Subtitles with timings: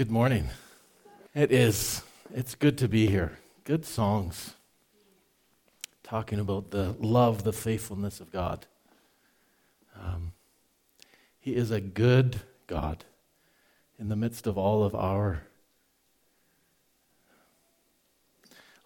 [0.00, 0.48] Good morning.
[1.34, 2.02] It is.
[2.34, 3.36] It's good to be here.
[3.64, 4.54] Good songs.
[6.02, 8.64] Talking about the love, the faithfulness of God.
[9.94, 10.32] Um,
[11.38, 13.04] he is a good God
[13.98, 15.42] in the midst of all of our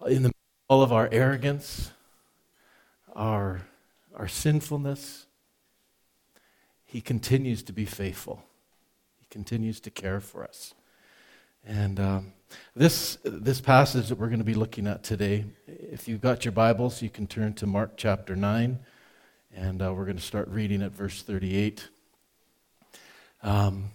[0.08, 0.32] in the
[0.66, 1.92] all of our arrogance,
[3.14, 3.68] our
[4.16, 5.26] our sinfulness.
[6.84, 8.42] He continues to be faithful.
[9.20, 10.74] He continues to care for us.
[11.66, 12.32] And um,
[12.76, 16.52] this, this passage that we're going to be looking at today, if you've got your
[16.52, 18.78] Bibles, you can turn to Mark chapter 9,
[19.54, 21.88] and uh, we're going to start reading at verse 38.
[23.42, 23.90] Um,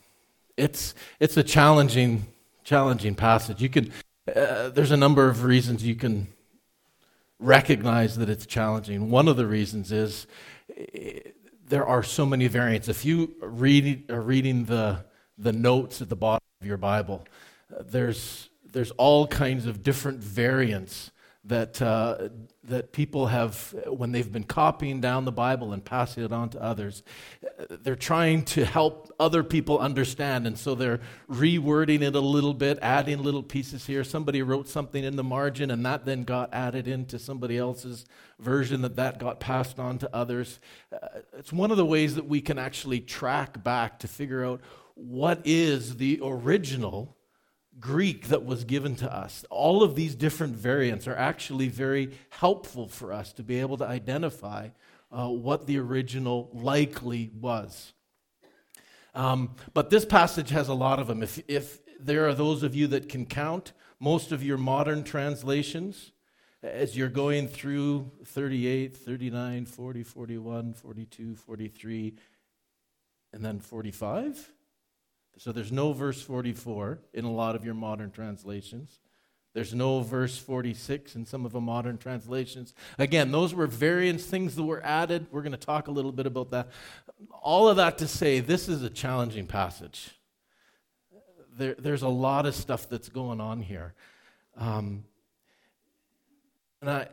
[0.58, 2.26] it's, it's a challenging,
[2.64, 3.62] challenging passage.
[3.62, 3.92] You can,
[4.36, 6.28] uh, there's a number of reasons you can
[7.40, 9.12] recognize that it's challenging.
[9.12, 10.26] One of the reasons is
[10.76, 10.84] uh,
[11.68, 12.88] there are so many variants.
[12.88, 15.06] If you read, are reading the,
[15.38, 17.26] the notes at the bottom of your Bible,
[17.70, 21.12] there's, there's all kinds of different variants
[21.46, 22.30] that, uh,
[22.66, 26.62] that people have, when they've been copying down the Bible and passing it on to
[26.62, 27.02] others,
[27.70, 30.46] they're trying to help other people understand.
[30.46, 34.04] And so they're rewording it a little bit, adding little pieces here.
[34.04, 38.06] Somebody wrote something in the margin, and that then got added into somebody else's
[38.38, 40.60] version, that that got passed on to others.
[40.92, 44.62] Uh, it's one of the ways that we can actually track back to figure out
[44.94, 47.16] what is the original
[47.80, 49.46] Greek that was given to us.
[49.50, 53.86] All of these different variants are actually very helpful for us to be able to
[53.86, 54.70] identify
[55.12, 57.94] uh, what the original likely was.
[59.16, 61.24] Um, but this passage has a lot of them.
[61.24, 66.12] If, if there are those of you that can count, most of your modern translations,
[66.62, 72.14] as you're going through 38, 39, 40, 41, 42, 43,
[73.34, 74.52] and then 45,
[75.40, 79.00] so there's no verse 44 in a lot of your modern translations.
[79.54, 82.74] There's no verse 46 in some of the modern translations.
[82.98, 85.28] Again, those were variants, things that were added.
[85.32, 86.68] We're going to talk a little bit about that.
[87.42, 90.12] All of that to say, this is a challenging passage.
[91.58, 93.94] There, there's a lot of stuff that's going on here.
[94.58, 95.06] Um,
[96.82, 97.08] and I,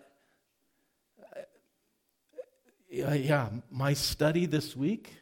[3.07, 5.13] I, yeah, my study this week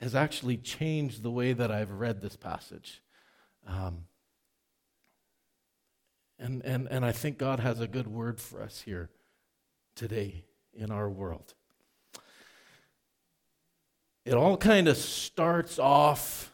[0.00, 3.02] has actually changed the way that I've read this passage.
[3.66, 4.04] Um,
[6.38, 9.08] and, and, and I think God has a good word for us here
[9.94, 11.54] today in our world.
[14.24, 16.52] It all kind of starts off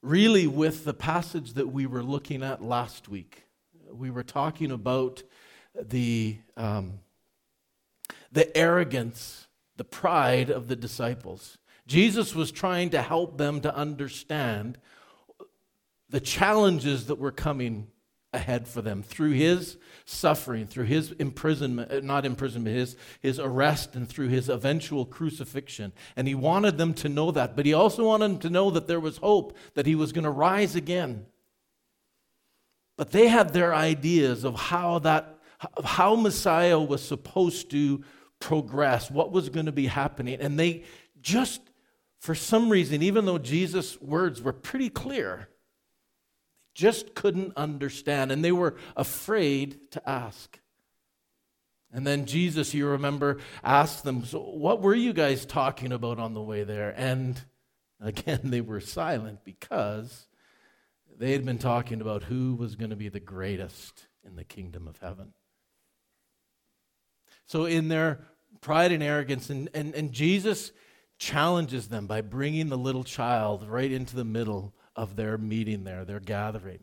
[0.00, 3.44] really with the passage that we were looking at last week.
[3.90, 5.22] We were talking about
[5.74, 7.00] the, um,
[8.32, 11.58] the arrogance, the pride of the disciples.
[11.86, 14.78] Jesus was trying to help them to understand
[16.08, 17.88] the challenges that were coming
[18.32, 23.94] ahead for them through his suffering, through his imprisonment, uh, not imprisonment, his, his arrest,
[23.94, 25.92] and through his eventual crucifixion.
[26.16, 28.86] And he wanted them to know that, but he also wanted them to know that
[28.86, 31.26] there was hope, that he was going to rise again.
[32.96, 35.38] But they had their ideas of how that,
[35.84, 38.04] how Messiah was supposed to
[38.40, 40.84] progress, what was going to be happening, and they
[41.20, 41.60] just
[42.24, 48.42] for some reason, even though Jesus' words were pretty clear, they just couldn't understand and
[48.42, 50.58] they were afraid to ask.
[51.92, 56.32] And then Jesus, you remember, asked them, So, what were you guys talking about on
[56.32, 56.94] the way there?
[56.96, 57.38] And
[58.00, 60.26] again, they were silent because
[61.18, 64.88] they had been talking about who was going to be the greatest in the kingdom
[64.88, 65.34] of heaven.
[67.44, 68.20] So, in their
[68.62, 70.72] pride and arrogance, and, and, and Jesus
[71.24, 76.04] challenges them by bringing the little child right into the middle of their meeting there,
[76.04, 76.80] their gathering,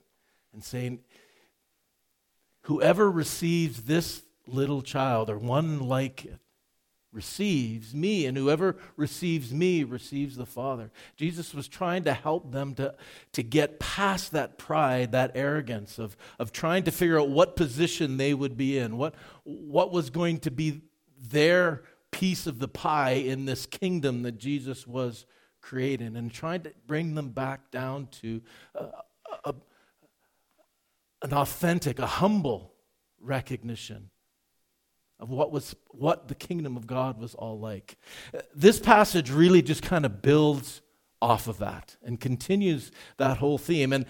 [0.51, 0.99] and saying,
[2.61, 6.39] Whoever receives this little child or one like it
[7.13, 10.89] receives me, and whoever receives me receives the Father.
[11.15, 12.95] Jesus was trying to help them to,
[13.33, 18.17] to get past that pride, that arrogance of, of trying to figure out what position
[18.17, 20.81] they would be in, what, what was going to be
[21.29, 25.25] their piece of the pie in this kingdom that Jesus was
[25.61, 28.41] creating and trying to bring them back down to
[28.77, 28.87] uh,
[29.45, 29.55] a, a,
[31.23, 32.73] an authentic, a humble
[33.19, 34.09] recognition
[35.19, 37.97] of what was what the kingdom of God was all like.
[38.55, 40.81] This passage really just kind of builds
[41.21, 43.93] off of that and continues that whole theme.
[43.93, 44.05] And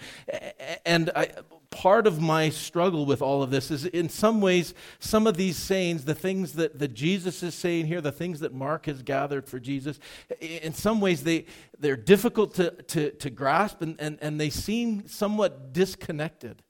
[0.86, 1.28] and I,
[1.72, 5.56] part of my struggle with all of this is in some ways, some of these
[5.56, 9.48] sayings, the things that, that Jesus is saying here, the things that Mark has gathered
[9.48, 9.98] for Jesus,
[10.40, 11.46] in some ways they,
[11.78, 16.62] they're difficult to, to, to grasp and, and, and they seem somewhat disconnected.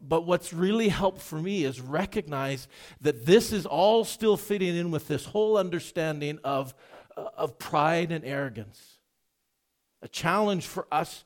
[0.00, 2.68] But what's really helped for me is recognize
[3.00, 6.74] that this is all still fitting in with this whole understanding of,
[7.16, 8.98] uh, of pride and arrogance.
[10.02, 11.24] A challenge for us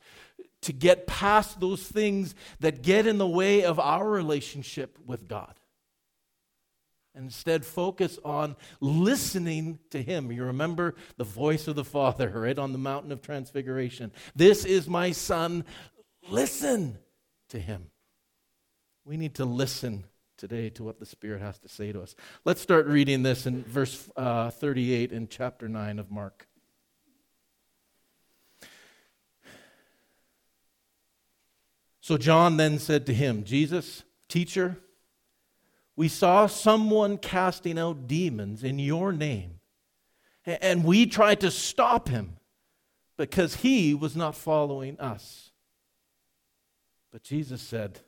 [0.62, 5.54] to get past those things that get in the way of our relationship with God.
[7.14, 10.32] And instead, focus on listening to Him.
[10.32, 14.12] You remember the voice of the Father right on the mountain of transfiguration.
[14.34, 15.64] This is my Son.
[16.30, 16.98] Listen
[17.50, 17.90] to Him.
[19.04, 20.04] We need to listen
[20.38, 22.14] today to what the Spirit has to say to us.
[22.44, 26.48] Let's start reading this in verse uh, 38 in chapter 9 of Mark.
[32.02, 34.76] So John then said to him, Jesus, teacher,
[35.94, 39.60] we saw someone casting out demons in your name,
[40.44, 42.38] and we tried to stop him
[43.16, 45.52] because he was not following us.
[47.12, 48.00] But Jesus said,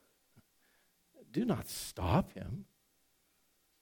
[1.31, 2.65] Do not stop him,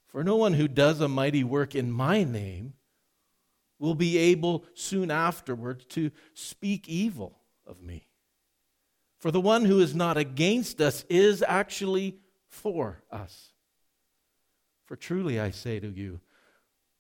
[0.08, 2.74] for no one who does a mighty work in my name
[3.78, 8.08] will be able soon afterwards to speak evil of me.
[9.22, 12.16] For the one who is not against us is actually
[12.48, 13.52] for us.
[14.84, 16.18] For truly I say to you,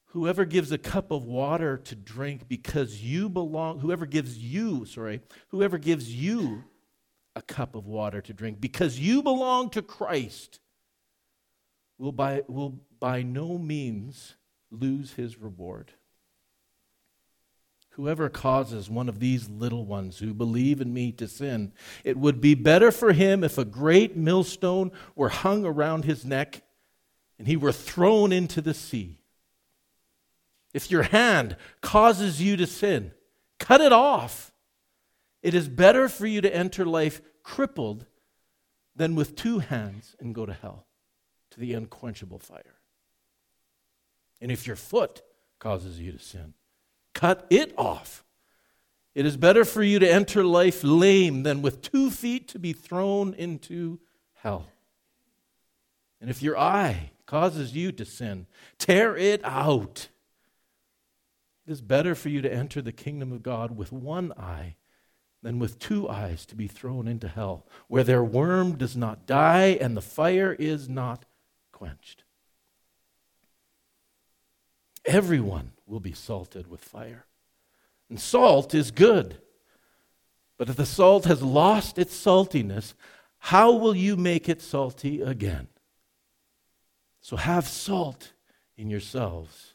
[0.04, 5.20] whoever gives a cup of water to drink because you belong, whoever gives you, sorry,
[5.48, 6.62] whoever gives you
[7.34, 10.60] a cup of water to drink because you belong to Christ
[11.98, 14.36] will by, will by no means
[14.70, 15.90] lose his reward.
[17.92, 21.72] Whoever causes one of these little ones who believe in me to sin,
[22.04, 26.62] it would be better for him if a great millstone were hung around his neck
[27.38, 29.18] and he were thrown into the sea.
[30.72, 33.12] If your hand causes you to sin,
[33.58, 34.52] cut it off.
[35.42, 38.06] It is better for you to enter life crippled
[38.96, 40.86] than with two hands and go to hell,
[41.50, 42.80] to the unquenchable fire.
[44.40, 45.20] And if your foot
[45.58, 46.54] causes you to sin,
[47.14, 48.24] cut it off.
[49.14, 52.72] It is better for you to enter life lame than with two feet to be
[52.72, 54.00] thrown into
[54.34, 54.68] hell.
[56.20, 58.46] And if your eye causes you to sin,
[58.78, 60.08] tear it out.
[61.66, 64.76] It is better for you to enter the kingdom of God with one eye
[65.42, 69.76] than with two eyes to be thrown into hell, where their worm does not die
[69.80, 71.24] and the fire is not
[71.72, 72.24] quenched.
[75.04, 77.26] Everyone will be salted with fire.
[78.08, 79.36] And salt is good.
[80.56, 82.94] But if the salt has lost its saltiness,
[83.38, 85.68] how will you make it salty again?
[87.20, 88.32] So have salt
[88.76, 89.74] in yourselves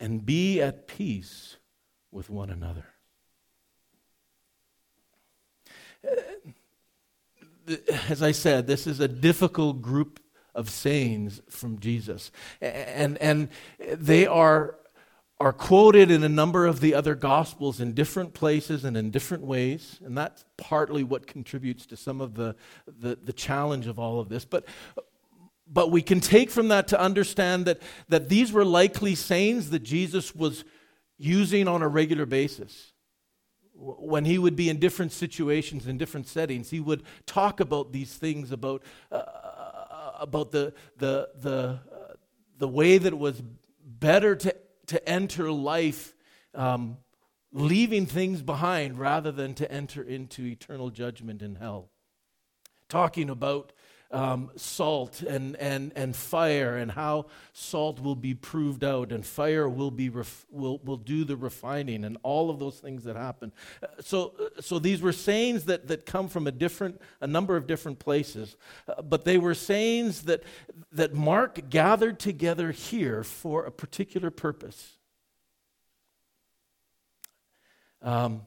[0.00, 1.58] and be at peace
[2.10, 2.86] with one another.
[8.08, 10.18] As I said, this is a difficult group
[10.56, 12.32] of sayings from Jesus.
[12.60, 13.48] And, and
[13.78, 14.74] they are,
[15.40, 19.42] are quoted in a number of the other gospels in different places and in different
[19.42, 19.98] ways.
[20.04, 22.54] And that's partly what contributes to some of the,
[22.86, 24.44] the, the challenge of all of this.
[24.44, 24.66] But,
[25.66, 29.82] but we can take from that to understand that, that these were likely sayings that
[29.82, 30.64] Jesus was
[31.16, 32.92] using on a regular basis
[33.72, 38.12] when he would be in different situations in different settings he would talk about these
[38.14, 39.22] things about uh,
[40.20, 42.14] about the, the, the, uh,
[42.58, 43.42] the way that it was
[43.82, 44.54] better to,
[44.90, 46.16] to enter life
[46.52, 46.96] um,
[47.52, 51.90] leaving things behind rather than to enter into eternal judgment in hell.
[52.88, 53.72] Talking about
[54.10, 59.68] um, salt and, and, and fire and how salt will be proved out and fire
[59.68, 63.52] will, be ref- will, will do the refining and all of those things that happen.
[63.82, 67.56] Uh, so, uh, so these were sayings that, that come from a different, a number
[67.56, 68.56] of different places,
[68.88, 70.42] uh, but they were sayings that,
[70.90, 74.96] that Mark gathered together here for a particular purpose.
[78.02, 78.42] Um,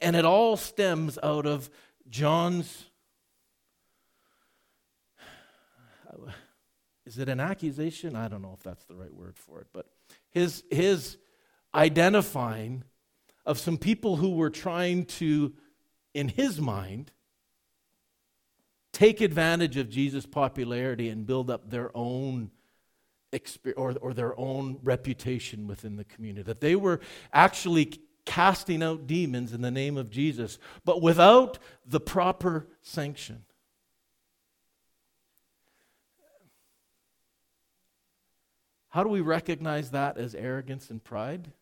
[0.00, 1.70] and it all stems out of
[2.08, 2.84] John's,
[7.06, 8.16] is it an accusation?
[8.16, 9.86] I don't know if that's the right word for it, but
[10.30, 11.16] his, his
[11.74, 12.84] identifying
[13.44, 15.52] of some people who were trying to,
[16.14, 17.12] in his mind,
[18.92, 22.50] take advantage of Jesus' popularity and build up their own
[23.76, 26.42] or, or their own reputation within the community.
[26.42, 27.00] That they were
[27.32, 33.44] actually casting out demons in the name of Jesus, but without the proper sanction.
[38.90, 41.52] How do we recognize that as arrogance and pride?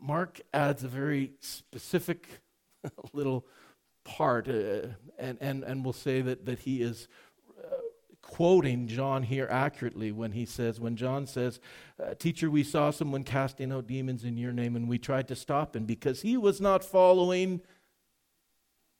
[0.00, 2.26] Mark adds a very specific
[3.12, 3.46] little
[4.02, 7.06] part, uh, and, and, and will say that, that he is
[8.30, 11.58] quoting John here accurately when he says, when John says,
[12.00, 15.36] uh, Teacher, we saw someone casting out demons in your name, and we tried to
[15.36, 17.60] stop him because he was not following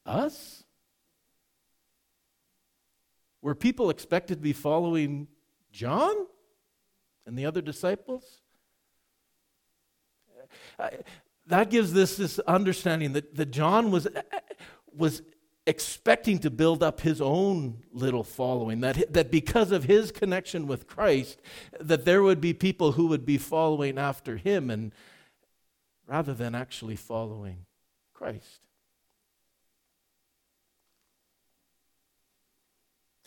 [0.04, 0.64] us.
[3.40, 5.28] Were people expected to be following
[5.70, 6.26] John
[7.24, 8.42] and the other disciples?
[11.46, 14.08] that gives this, this understanding that, that John was,
[14.92, 15.22] was
[15.70, 20.88] expecting to build up his own little following that, that because of his connection with
[20.88, 21.40] christ
[21.78, 24.92] that there would be people who would be following after him and
[26.08, 27.64] rather than actually following
[28.12, 28.60] christ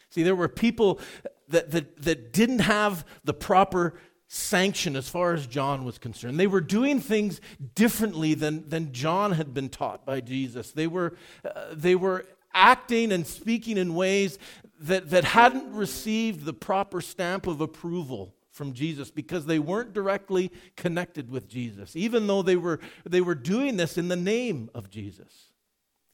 [0.10, 1.00] see there were people
[1.48, 3.94] that, that, that didn't have the proper
[4.34, 6.40] sanction as far as John was concerned.
[6.40, 7.40] They were doing things
[7.76, 10.72] differently than, than John had been taught by Jesus.
[10.72, 14.38] They were, uh, they were acting and speaking in ways
[14.80, 20.52] that, that hadn't received the proper stamp of approval from Jesus because they weren't directly
[20.76, 24.90] connected with Jesus, even though they were, they were doing this in the name of
[24.90, 25.52] Jesus.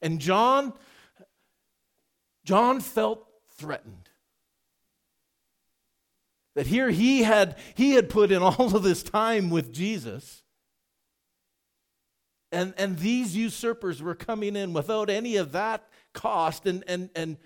[0.00, 0.72] And John,
[2.44, 4.08] John felt threatened.
[6.54, 10.42] That here he had, he had put in all of this time with Jesus.
[12.50, 17.36] And, and these usurpers were coming in without any of that cost and, and, and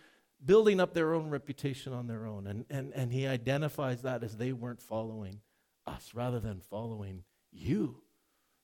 [0.45, 2.47] building up their own reputation on their own.
[2.47, 5.41] And, and, and he identifies that as they weren't following
[5.87, 8.03] us rather than following you,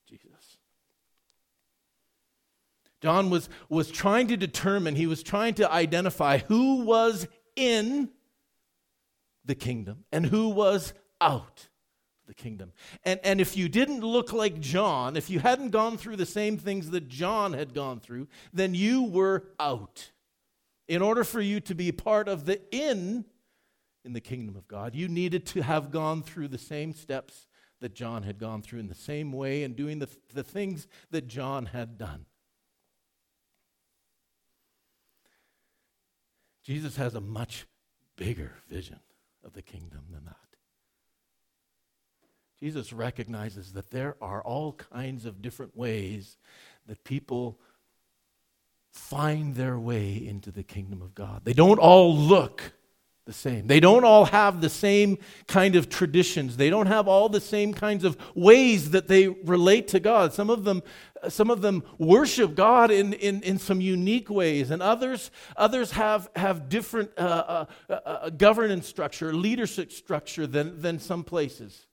[0.08, 0.58] Jesus.
[3.00, 7.26] John was, was trying to determine, he was trying to identify who was
[7.56, 8.10] in
[9.44, 11.69] the kingdom and who was out
[12.30, 12.72] the kingdom.
[13.02, 16.56] And, and if you didn't look like John, if you hadn't gone through the same
[16.56, 20.12] things that John had gone through, then you were out.
[20.86, 23.24] In order for you to be part of the in
[24.04, 27.48] in the kingdom of God, you needed to have gone through the same steps
[27.80, 31.26] that John had gone through in the same way and doing the, the things that
[31.26, 32.26] John had done.
[36.62, 37.66] Jesus has a much
[38.16, 39.00] bigger vision
[39.42, 40.49] of the kingdom than that.
[42.60, 46.36] Jesus recognizes that there are all kinds of different ways
[46.86, 47.58] that people
[48.92, 51.42] find their way into the kingdom of God.
[51.44, 52.72] They don't all look
[53.24, 53.66] the same.
[53.66, 56.56] They don't all have the same kind of traditions.
[56.56, 60.32] They don't have all the same kinds of ways that they relate to God.
[60.32, 60.82] Some of them,
[61.28, 66.28] some of them worship God in, in, in some unique ways, and others, others have,
[66.34, 71.86] have different uh, uh, uh, governance structure, leadership structure than, than some places.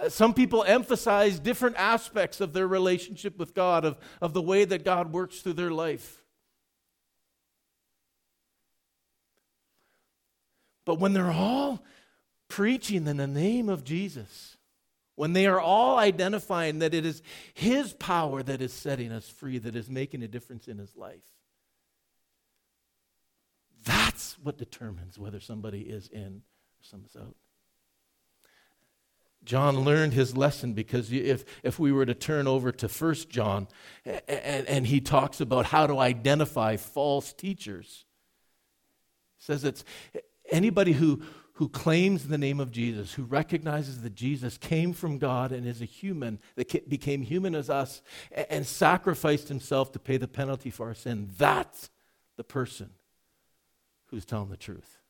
[0.00, 4.64] Uh, some people emphasize different aspects of their relationship with God, of, of the way
[4.64, 6.22] that God works through their life.
[10.84, 11.84] But when they're all
[12.48, 14.56] preaching in the name of Jesus,
[15.14, 17.22] when they are all identifying that it is
[17.54, 21.22] His power that is setting us free, that is making a difference in His life,
[23.84, 27.36] that's what determines whether somebody is in or someone's out.
[29.44, 33.68] John learned his lesson because if, if we were to turn over to First John
[34.04, 38.04] and, and he talks about how to identify false teachers,
[39.38, 39.84] says it's
[40.50, 41.22] anybody who,
[41.54, 45.82] who claims the name of Jesus, who recognizes that Jesus came from God and is
[45.82, 48.00] a human, that became human as us,
[48.48, 51.90] and sacrificed himself to pay the penalty for our sin, that's
[52.36, 52.90] the person
[54.06, 55.01] who's telling the truth.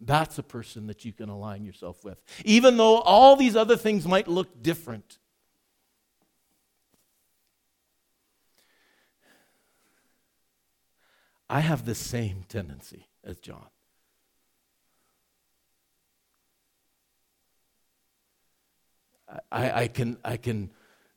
[0.00, 2.22] That's a person that you can align yourself with.
[2.44, 5.18] Even though all these other things might look different.
[11.48, 13.66] I have the same tendency as John.
[19.50, 20.70] I, I, can, I can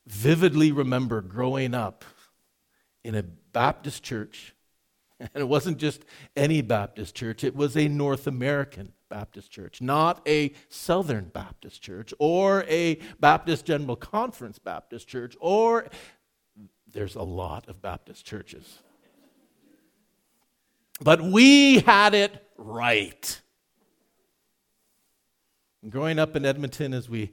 [0.07, 2.03] vividly remember growing up
[3.03, 4.53] in a Baptist church.
[5.33, 10.21] And it wasn't just any Baptist church, it was a North American Baptist church, not
[10.27, 15.88] a Southern Baptist church or a Baptist General Conference Baptist church, or
[16.91, 18.79] there's a lot of Baptist churches.
[21.01, 23.41] But we had it right.
[25.89, 27.31] growing up in Edmonton, as we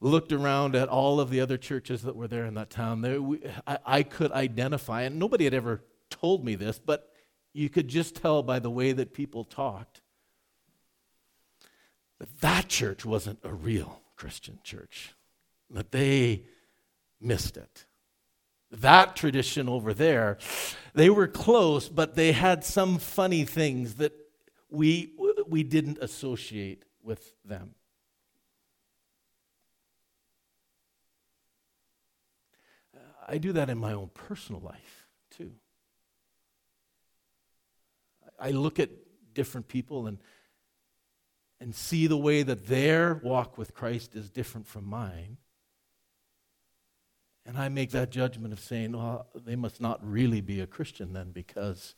[0.00, 3.22] looked around at all of the other churches that were there in that town, there,
[3.22, 5.82] we, I, I could identify, and nobody had ever
[6.20, 7.10] told me this, but
[7.52, 10.02] you could just tell by the way that people talked
[12.18, 15.14] that that church wasn't a real Christian church,
[15.70, 16.44] that they
[17.20, 17.86] missed it.
[18.70, 20.38] That tradition over there,
[20.94, 24.12] they were close, but they had some funny things that
[24.68, 25.14] we,
[25.48, 27.74] we didn't associate with them.
[33.26, 34.99] I do that in my own personal life
[38.40, 38.90] I look at
[39.34, 40.18] different people and,
[41.60, 45.36] and see the way that their walk with Christ is different from mine.
[47.46, 51.12] And I make that judgment of saying, well, they must not really be a Christian
[51.12, 51.94] then because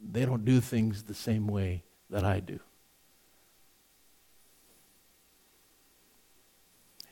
[0.00, 2.60] they don't do things the same way that I do.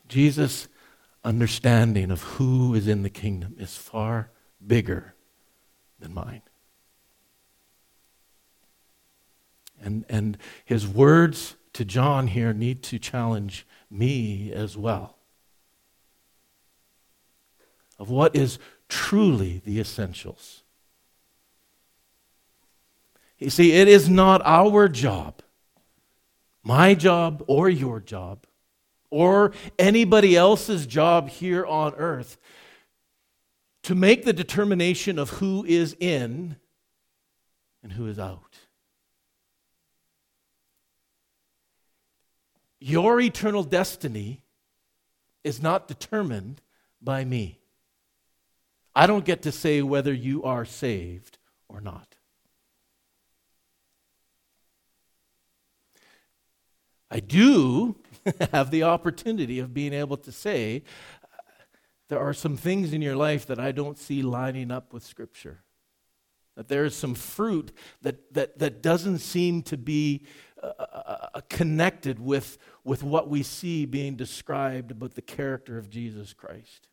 [0.08, 0.68] Jesus'
[1.24, 4.30] understanding of who is in the kingdom is far
[4.64, 5.14] bigger
[5.98, 6.42] than mine.
[9.82, 15.16] And, and his words to John here need to challenge me as well
[17.98, 20.62] of what is truly the essentials.
[23.38, 25.42] You see, it is not our job,
[26.62, 28.46] my job or your job,
[29.10, 32.38] or anybody else's job here on earth
[33.82, 36.56] to make the determination of who is in
[37.82, 38.45] and who is out.
[42.88, 44.42] Your eternal destiny
[45.42, 46.62] is not determined
[47.02, 47.58] by me.
[48.94, 51.38] I don't get to say whether you are saved
[51.68, 52.14] or not.
[57.10, 57.96] I do
[58.52, 60.84] have the opportunity of being able to say,
[61.24, 61.52] uh,
[62.06, 65.64] there are some things in your life that I don't see lining up with Scripture.
[66.54, 70.24] That there is some fruit that, that, that doesn't seem to be
[70.78, 76.88] uh, connected with, with what we see being described about the character of Jesus Christ.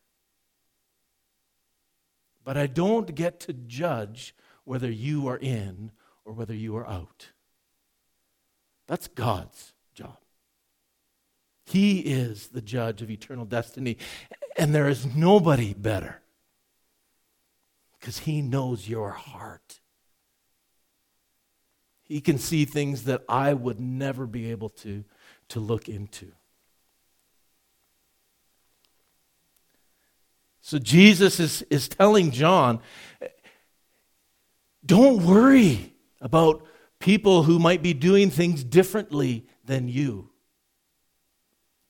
[2.43, 5.91] But I don't get to judge whether you are in
[6.25, 7.27] or whether you are out.
[8.87, 10.17] That's God's job.
[11.65, 13.97] He is the judge of eternal destiny,
[14.57, 16.21] and there is nobody better
[17.99, 19.79] because He knows your heart.
[22.03, 25.03] He can see things that I would never be able to,
[25.49, 26.31] to look into.
[30.61, 32.79] So Jesus is, is telling John,
[34.85, 36.65] don't worry about
[36.99, 40.29] people who might be doing things differently than you.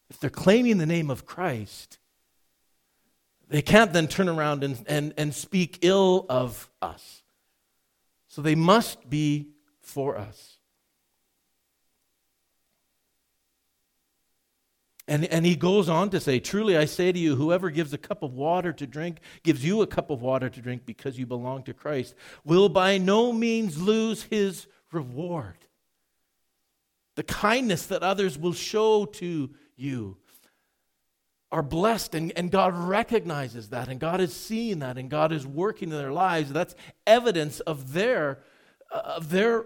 [0.09, 1.99] If they're claiming the name of Christ,
[3.47, 7.21] they can't then turn around and, and, and speak ill of us.
[8.27, 9.49] So they must be
[9.83, 10.57] for us.
[15.07, 17.97] And, and he goes on to say, Truly I say to you, whoever gives a
[17.97, 21.25] cup of water to drink, gives you a cup of water to drink because you
[21.25, 22.15] belong to Christ,
[22.45, 25.57] will by no means lose his reward.
[27.15, 30.17] The kindness that others will show to you
[31.51, 35.45] are blessed, and, and God recognizes that, and God is seeing that, and God is
[35.45, 36.51] working in their lives.
[36.51, 36.73] That's
[37.05, 38.39] evidence of their,
[38.93, 39.65] of their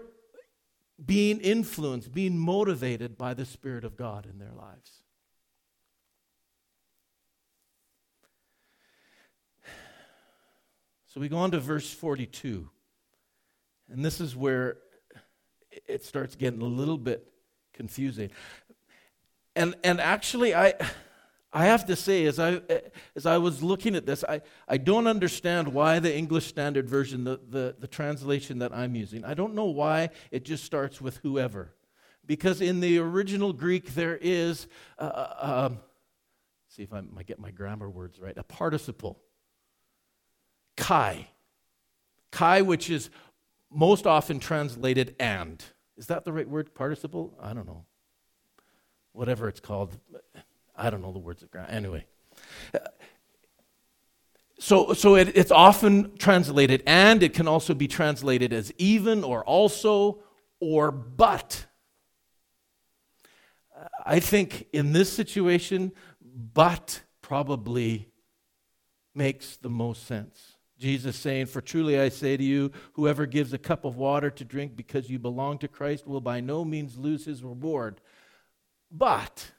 [1.04, 5.02] being influenced, being motivated by the Spirit of God in their lives.
[11.06, 12.68] So we go on to verse 42.
[13.90, 14.76] And this is where
[15.86, 17.26] it starts getting a little bit
[17.72, 18.30] confusing.
[19.56, 20.74] And, and actually, I,
[21.52, 22.60] I have to say, as I,
[23.16, 27.24] as I was looking at this, I, I don't understand why the English Standard Version,
[27.24, 31.16] the, the, the translation that I'm using, I don't know why it just starts with
[31.18, 31.72] whoever.
[32.26, 35.78] Because in the original Greek, there is, uh, uh, um,
[36.68, 39.18] see if I get my grammar words right, a participle
[40.76, 41.28] kai.
[42.30, 43.08] Kai, which is
[43.70, 45.64] most often translated and.
[45.96, 46.74] Is that the right word?
[46.74, 47.34] Participle?
[47.40, 47.84] I don't know.
[49.12, 49.98] Whatever it's called.
[50.78, 51.68] I don't know the words of grammar.
[51.68, 52.06] Anyway.
[52.72, 52.78] Uh,
[54.60, 57.22] so, so it, it's often translated and.
[57.22, 60.20] It can also be translated as even or also
[60.60, 61.66] or but.
[63.76, 65.92] Uh, I think in this situation,
[66.54, 68.08] but probably
[69.14, 70.56] makes the most sense.
[70.78, 74.44] Jesus saying, For truly I say to you, whoever gives a cup of water to
[74.44, 78.00] drink because you belong to Christ will by no means lose his reward.
[78.90, 79.52] But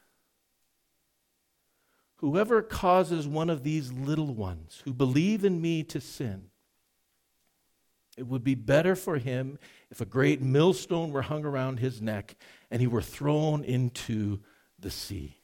[2.19, 6.49] Whoever causes one of these little ones who believe in me to sin,
[8.17, 9.57] it would be better for him
[9.89, 12.35] if a great millstone were hung around his neck
[12.69, 14.39] and he were thrown into
[14.77, 15.37] the sea.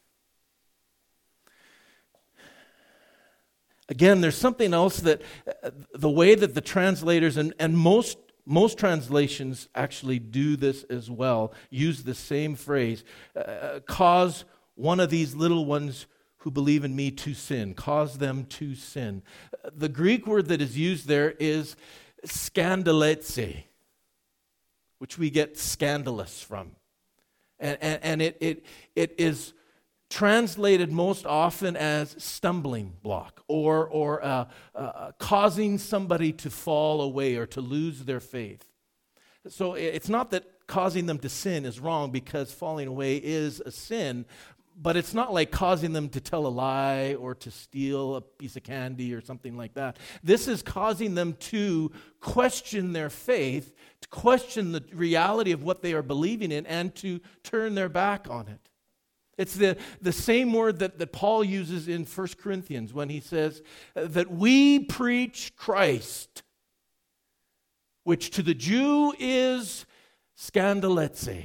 [3.87, 5.21] Again, there's something else that
[5.63, 11.09] uh, the way that the translators and, and most most translations actually do this as
[11.09, 13.03] well, use the same phrase
[13.35, 16.05] uh, cause one of these little ones
[16.45, 19.23] who believe in me to sin, cause them to sin.
[19.75, 21.75] The Greek word that is used there is
[22.23, 23.63] scandaleze,
[24.99, 26.73] which we get scandalous from.
[27.57, 29.53] And, and, and it, it, it is
[30.11, 37.37] translated most often as stumbling block or, or uh, uh, causing somebody to fall away
[37.37, 38.63] or to lose their faith.
[39.47, 43.71] So it's not that causing them to sin is wrong because falling away is a
[43.71, 44.25] sin,
[44.77, 48.55] but it's not like causing them to tell a lie or to steal a piece
[48.55, 49.97] of candy or something like that.
[50.23, 55.93] This is causing them to question their faith, to question the reality of what they
[55.93, 58.69] are believing in, and to turn their back on it.
[59.37, 63.61] It's the, the same word that, that Paul uses in 1 Corinthians when he says
[63.93, 66.43] that we preach Christ,
[68.03, 69.85] which to the Jew is
[70.37, 71.43] scandaleze,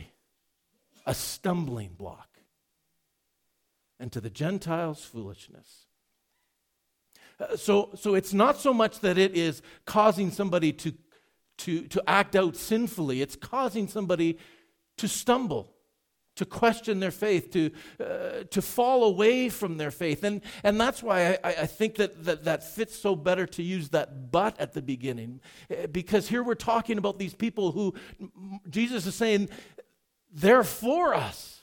[1.06, 2.29] a stumbling block,
[4.00, 5.86] and to the Gentiles, foolishness.
[7.38, 10.92] Uh, so, so it's not so much that it is causing somebody to,
[11.58, 14.38] to, to act out sinfully, it's causing somebody
[14.96, 15.72] to stumble
[16.36, 20.24] to question their faith, to, uh, to fall away from their faith.
[20.24, 23.90] And, and that's why I, I think that, that that fits so better to use
[23.90, 25.40] that but at the beginning.
[25.70, 27.94] Uh, because here we're talking about these people who
[28.70, 29.50] Jesus is saying,
[30.32, 31.59] they're for us.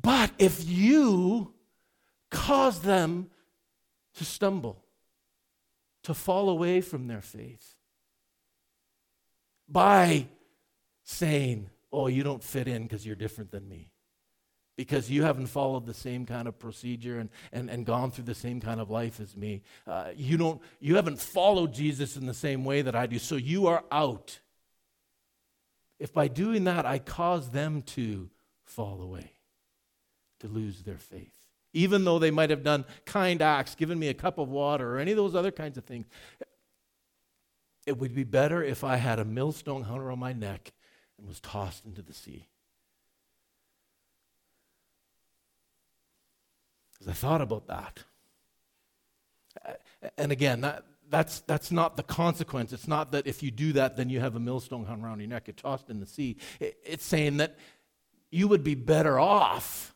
[0.00, 1.54] But if you
[2.30, 3.30] cause them
[4.16, 4.84] to stumble,
[6.02, 7.74] to fall away from their faith,
[9.68, 10.26] by
[11.02, 13.90] saying, oh, you don't fit in because you're different than me.
[14.76, 18.34] Because you haven't followed the same kind of procedure and, and, and gone through the
[18.34, 19.62] same kind of life as me.
[19.86, 23.36] Uh, you, don't, you haven't followed Jesus in the same way that I do, so
[23.36, 24.40] you are out.
[25.98, 28.28] If by doing that I cause them to
[28.64, 29.35] fall away,
[30.46, 31.34] to lose their faith,
[31.72, 34.98] even though they might have done kind acts, given me a cup of water, or
[34.98, 36.06] any of those other kinds of things,
[37.86, 40.72] it would be better if I had a millstone hung around my neck
[41.18, 42.48] and was tossed into the sea.
[47.00, 48.04] As I thought about that,
[50.18, 52.72] and again, that, that's, that's not the consequence.
[52.72, 55.28] It's not that if you do that, then you have a millstone hung around your
[55.28, 56.36] neck, you're tossed in the sea.
[56.58, 57.56] It, it's saying that
[58.30, 59.94] you would be better off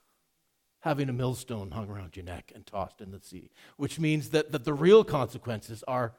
[0.80, 4.50] having a millstone hung around your neck and tossed in the sea, which means that,
[4.52, 6.14] that the real consequences are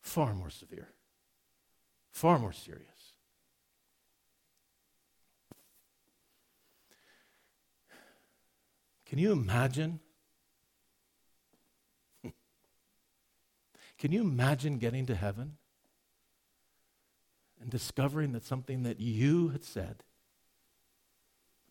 [0.00, 0.88] far more severe,
[2.10, 2.88] far more serious.
[9.06, 10.00] Can you imagine?
[13.98, 15.56] Can you imagine getting to heaven
[17.60, 20.02] and discovering that something that you had said,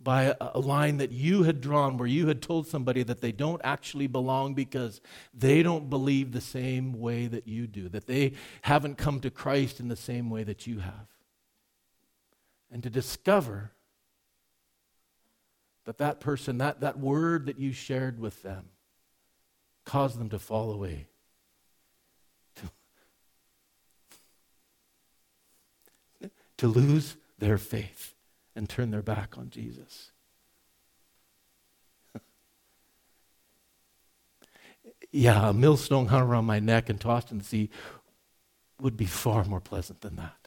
[0.03, 3.61] by a, line that you had drawn, where you had told somebody that they don't
[3.63, 5.01] actually belong because
[5.33, 9.79] they don't believe the same way that you do, that they haven't come to Christ
[9.79, 11.07] in the same way that you have.
[12.71, 13.71] And to discover
[15.85, 18.65] that that person, that, that word that you shared with them,
[19.85, 21.07] caused them to fall away.
[26.57, 28.13] To lose their faith
[28.55, 30.11] and turn their back on Jesus.
[35.11, 37.69] yeah, a millstone hung around my neck and tossed in the sea
[38.81, 40.43] would be far more pleasant than that.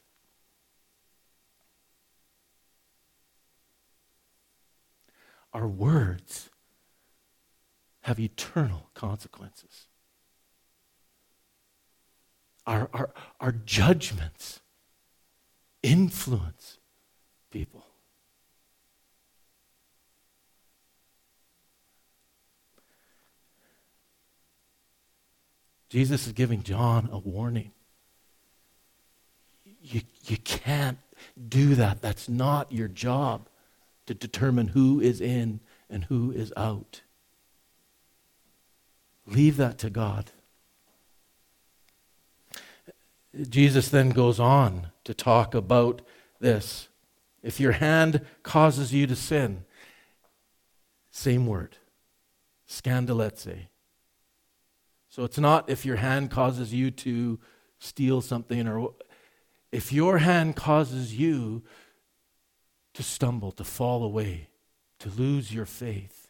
[5.57, 6.51] our words
[8.03, 9.87] have eternal consequences.
[12.66, 14.61] Our, our, our judgments
[15.83, 16.79] influence
[17.51, 17.87] people.
[25.88, 27.72] Jesus is giving John a warning.
[29.81, 30.99] You, you can't
[31.49, 32.03] do that.
[32.03, 33.49] That's not your job
[34.07, 37.03] to determine who is in and who is out.
[39.27, 40.31] Leave that to God.
[43.49, 46.03] Jesus then goes on to talk about
[46.40, 46.88] this.
[47.42, 49.64] If your hand causes you to sin,
[51.11, 51.77] same word,
[52.68, 53.66] Scandaleze.
[55.17, 57.41] So it's not if your hand causes you to
[57.79, 58.91] steal something or
[59.73, 61.63] if your hand causes you
[62.93, 64.51] to stumble, to fall away,
[64.99, 66.29] to lose your faith.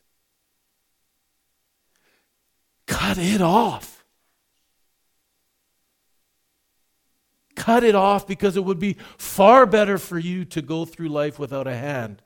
[2.87, 4.05] Cut it off.
[7.57, 11.41] Cut it off because it would be far better for you to go through life
[11.41, 12.23] without a hand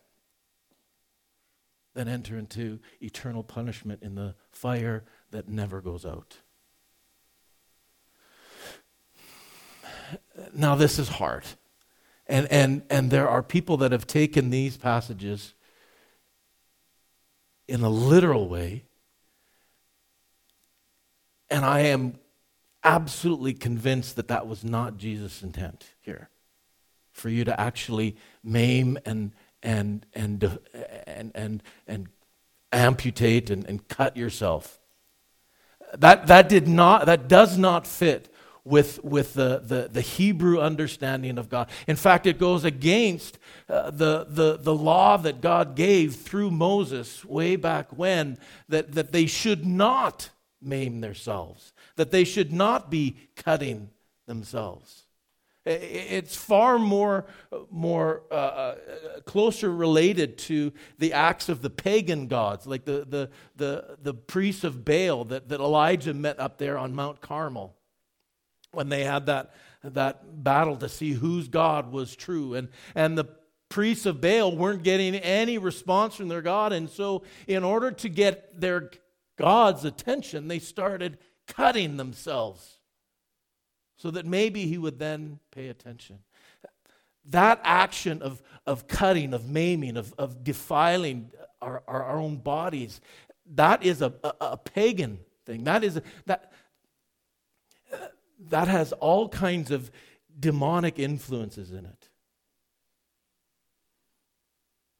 [1.95, 6.37] than enter into eternal punishment in the fire that never goes out.
[10.55, 11.45] Now, this is hard.
[12.27, 15.55] And, and, and there are people that have taken these passages
[17.67, 18.85] in a literal way.
[21.51, 22.19] And I am
[22.85, 26.31] absolutely convinced that that was not Jesus' intent here.
[27.13, 30.59] For you to actually maim and, and, and,
[31.07, 32.09] and, and, and
[32.73, 34.79] amputate and, and cut yourself.
[35.95, 38.33] That, that, did not, that does not fit
[38.65, 41.69] with, with the, the, the Hebrew understanding of God.
[41.87, 47.25] In fact, it goes against uh, the, the, the law that God gave through Moses
[47.25, 53.17] way back when that, that they should not maim themselves, that they should not be
[53.37, 53.91] cutting
[54.27, 55.05] themselves.
[55.67, 57.27] It's far more,
[57.71, 58.75] more uh, uh,
[59.27, 64.65] closer related to the acts of the pagan gods, like the, the, the, the priests
[64.65, 67.77] of Baal that, that Elijah met up there on Mount Carmel
[68.73, 69.53] when they had that,
[69.83, 72.55] that battle to see whose God was true.
[72.55, 73.27] And, and the
[73.69, 76.73] priests of Baal weren't getting any response from their God.
[76.73, 78.91] And so, in order to get their
[79.37, 82.79] God's attention, they started cutting themselves
[83.97, 86.21] so that maybe he would then pay attention.
[87.27, 91.31] That action of, of cutting, of maiming, of, of defiling
[91.61, 93.01] our, our, our own bodies,
[93.55, 95.65] that is a, a, a pagan thing.
[95.65, 96.53] That is, that,
[98.49, 99.91] that has all kinds of
[100.39, 102.09] demonic influences in it.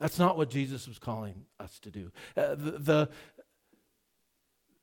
[0.01, 2.11] That's not what Jesus was calling us to do.
[2.35, 3.09] Uh, the, the,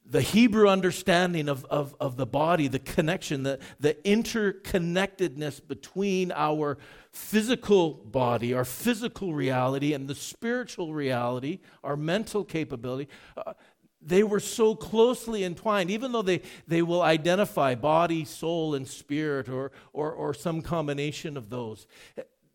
[0.06, 6.78] the, Hebrew understanding of, of, of the body, the connection, the, the interconnectedness between our
[7.12, 13.54] physical body, our physical reality, and the spiritual reality, our mental capability, uh,
[14.02, 19.50] they were so closely entwined, even though they, they will identify body, soul, and spirit,
[19.50, 21.88] or, or, or some combination of those.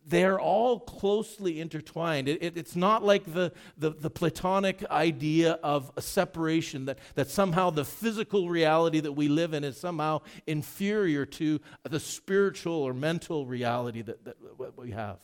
[0.05, 2.27] They're all closely intertwined.
[2.27, 7.29] It, it, it's not like the, the, the, Platonic idea of a separation, that, that
[7.29, 12.93] somehow the physical reality that we live in is somehow inferior to the spiritual or
[12.93, 14.35] mental reality that, that,
[14.77, 15.19] we have.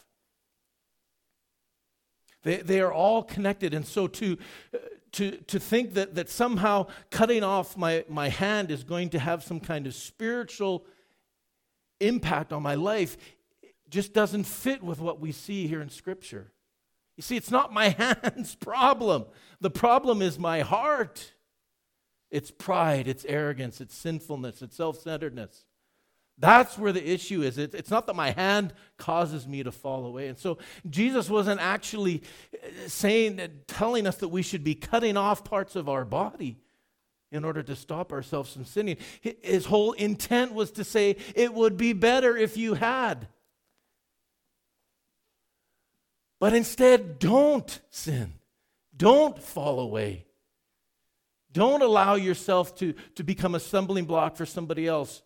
[2.43, 3.73] They, they are all connected.
[3.73, 4.37] And so, to,
[5.13, 9.43] to, to think that, that somehow cutting off my, my hand is going to have
[9.43, 10.85] some kind of spiritual
[11.99, 13.17] impact on my life
[13.89, 16.51] just doesn't fit with what we see here in Scripture.
[17.17, 17.89] You see, it's not my
[18.23, 19.25] hand's problem.
[19.59, 21.33] The problem is my heart.
[22.31, 25.65] It's pride, it's arrogance, it's sinfulness, it's self centeredness.
[26.39, 27.57] That's where the issue is.
[27.57, 30.29] It's not that my hand causes me to fall away.
[30.29, 30.57] And so
[30.89, 32.23] Jesus wasn't actually
[32.53, 36.57] uh, saying, telling us that we should be cutting off parts of our body
[37.29, 38.97] in order to stop ourselves from sinning.
[39.21, 43.27] His whole intent was to say, it would be better if you had.
[46.39, 48.33] But instead, don't sin.
[48.95, 50.25] Don't fall away.
[51.51, 55.21] Don't allow yourself to, to become a stumbling block for somebody else.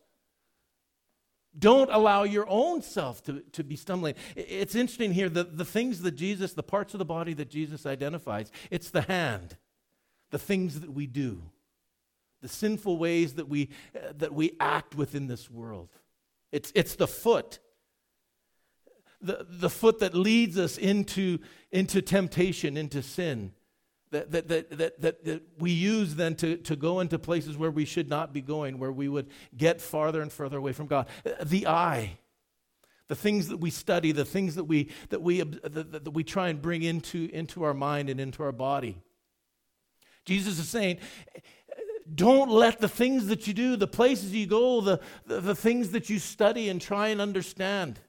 [1.57, 4.15] Don't allow your own self to, to be stumbling.
[4.35, 7.85] It's interesting here the, the things that Jesus, the parts of the body that Jesus
[7.85, 9.57] identifies, it's the hand,
[10.31, 11.43] the things that we do,
[12.41, 15.89] the sinful ways that we, uh, that we act within this world.
[16.51, 17.59] It's, it's the foot,
[19.21, 21.39] the, the foot that leads us into,
[21.71, 23.53] into temptation, into sin
[24.13, 27.85] that, that, that, that, that, we use then to, to go into places where we
[27.85, 31.07] should not be going, where we would get farther and further away from God.
[31.25, 32.17] Uh, the eye,
[33.07, 36.49] the things that we study, the things that we, that we, that, that we try
[36.49, 38.97] and bring into, into our mind and into our body.
[40.25, 40.99] Jesus is saying,
[42.13, 45.91] don't let the things that you do, the places you go, the, the, the things
[45.91, 47.99] that you study and try and understand,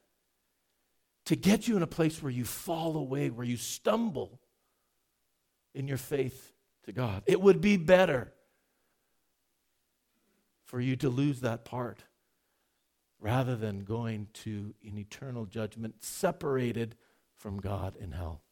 [1.26, 4.40] to get you in a place where you fall away, where you stumble
[5.74, 6.52] in your faith
[6.84, 7.22] to God.
[7.26, 8.32] It would be better
[10.64, 12.04] for you to lose that part
[13.20, 16.94] rather than going to an eternal judgment separated
[17.36, 18.42] from God in hell.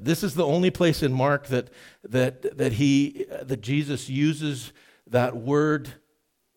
[0.00, 1.70] This is the only place in Mark that,
[2.04, 4.72] that, that, he, that Jesus uses
[5.08, 5.94] that word,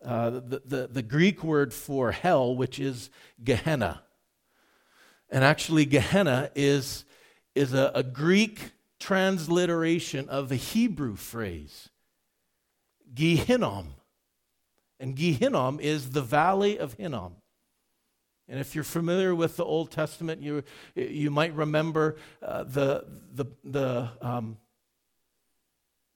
[0.04, 3.10] uh, the, the, the Greek word for hell, which is
[3.44, 4.05] Gehenna.
[5.30, 7.06] And actually, Gehenna is,
[7.56, 11.90] is a, a Greek transliteration of the Hebrew phrase,
[13.14, 13.88] Gehinnom.
[15.00, 17.36] And Gehinnom is the valley of Hinnom.
[18.48, 20.64] And if you're familiar with the Old Testament, you,
[20.96, 24.58] you might remember uh, the, the, the, um,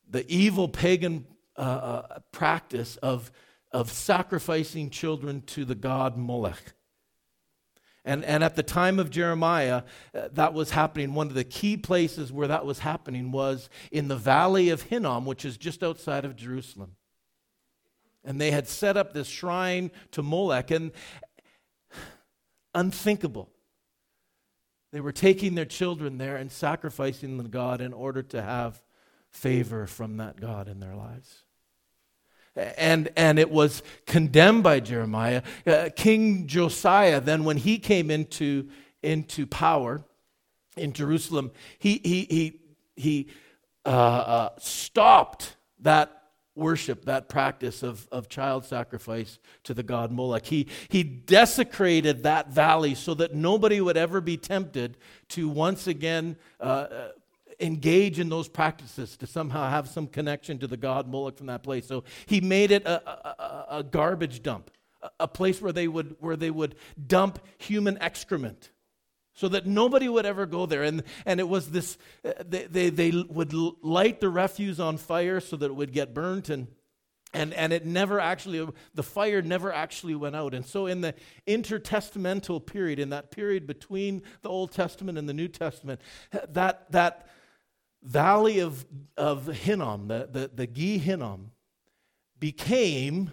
[0.08, 1.26] the evil pagan
[1.58, 3.32] uh, uh, practice of,
[3.72, 6.74] of sacrificing children to the god Molech.
[8.10, 9.84] And, and at the time of Jeremiah,
[10.16, 11.14] uh, that was happening.
[11.14, 15.28] One of the key places where that was happening was in the valley of Hinnom,
[15.28, 16.96] which is just outside of Jerusalem.
[18.24, 20.92] And they had set up this shrine to Molech, and
[22.74, 23.52] unthinkable.
[24.92, 28.82] They were taking their children there and sacrificing them to God in order to have
[29.30, 31.44] favor from that God in their lives.
[32.56, 35.44] And, and it was condemned by Jeremiah.
[35.66, 38.70] Uh, King Josiah, then, when he came into,
[39.02, 40.04] into power
[40.76, 42.60] in Jerusalem, he, he, he,
[42.96, 43.30] he
[43.86, 46.20] uh, uh, stopped that
[46.60, 50.46] worship, that practice of, of child sacrifice to the god Moloch.
[50.46, 54.98] He, he desecrated that valley so that nobody would ever be tempted
[55.30, 57.08] to once again uh, uh,
[57.60, 61.64] engage in those practices, to somehow have some connection to the god Moloch from that
[61.64, 61.88] place.
[61.88, 66.16] So he made it a, a, a garbage dump, a, a place where they, would,
[66.20, 66.76] where they would
[67.08, 68.72] dump human excrement
[69.34, 70.84] so that nobody would ever go there.
[70.84, 75.40] And, and it was this, uh, they, they, they would light the refuse on fire
[75.40, 76.68] so that it would get burnt and
[77.34, 80.56] and, and it never actually, the fire never actually went out.
[80.56, 81.14] And so, in the
[81.48, 86.02] intertestamental period, in that period between the Old Testament and the New Testament,
[86.50, 87.28] that, that
[88.04, 88.86] valley of,
[89.18, 91.52] of Hinnom, the, the, the Gi Hinnom,
[92.40, 93.32] became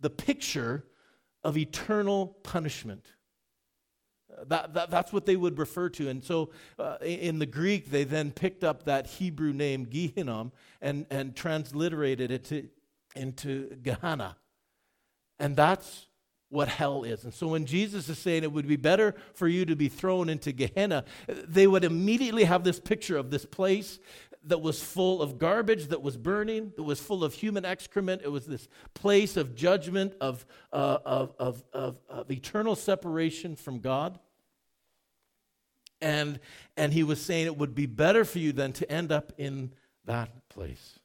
[0.00, 0.84] the picture
[1.42, 3.06] of eternal punishment.
[4.46, 6.08] That, that, that's what they would refer to.
[6.08, 11.06] And so uh, in the Greek, they then picked up that Hebrew name, Gehinnom, and,
[11.10, 12.68] and transliterated it to,
[13.16, 14.36] into Gehenna.
[15.38, 16.07] And that's
[16.50, 17.24] what hell is.
[17.24, 20.28] And so when Jesus is saying it would be better for you to be thrown
[20.28, 23.98] into Gehenna, they would immediately have this picture of this place
[24.44, 28.22] that was full of garbage, that was burning, that was full of human excrement.
[28.24, 33.80] It was this place of judgment, of, uh, of, of, of, of eternal separation from
[33.80, 34.18] God.
[36.00, 36.38] And,
[36.76, 39.72] and he was saying it would be better for you than to end up in
[40.04, 40.98] that place.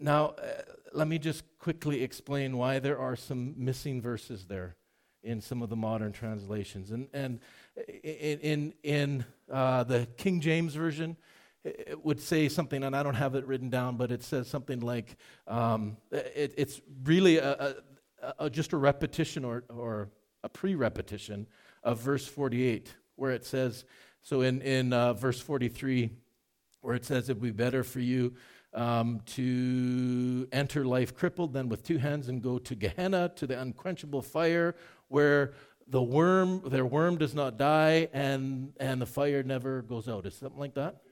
[0.00, 4.76] Now, uh, let me just quickly explain why there are some missing verses there
[5.22, 6.90] in some of the modern translations.
[6.90, 7.40] And, and
[8.02, 11.16] in, in, in uh, the King James Version,
[11.64, 14.80] it would say something, and I don't have it written down, but it says something
[14.80, 17.52] like um, it, it's really a,
[18.22, 20.08] a, a, just a repetition or, or
[20.44, 21.46] a pre repetition
[21.82, 23.84] of verse 48, where it says,
[24.22, 26.10] so in, in uh, verse 43,
[26.80, 28.34] where it says, It would be better for you
[28.74, 33.60] um, to enter life crippled then with two hands and go to Gehenna, to the
[33.60, 34.74] unquenchable fire,
[35.08, 35.52] where
[35.86, 40.26] the worm, their worm does not die and, and the fire never goes out.
[40.26, 41.02] Is something like that?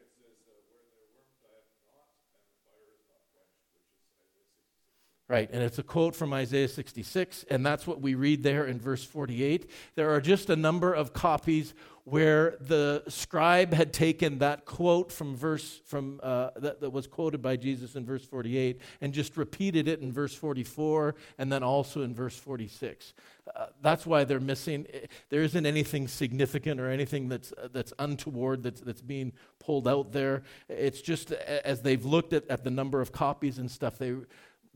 [5.28, 8.78] Right, and it's a quote from Isaiah 66, and that's what we read there in
[8.78, 9.68] verse 48.
[9.96, 15.34] There are just a number of copies where the scribe had taken that quote from
[15.34, 19.88] verse from uh, that, that was quoted by Jesus in verse 48 and just repeated
[19.88, 23.12] it in verse 44 and then also in verse 46.
[23.56, 24.86] Uh, that's why they're missing.
[25.30, 30.44] There isn't anything significant or anything that's that's untoward that's that's being pulled out there.
[30.68, 34.14] It's just as they've looked at, at the number of copies and stuff, they